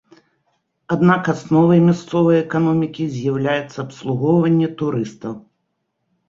Аднак 0.93 1.23
асновай 1.33 1.79
мясцовай 1.89 2.37
эканомікі 2.45 3.03
з'яўляецца 3.17 3.77
абслугоўванне 3.85 4.67
турыстаў. 4.81 5.33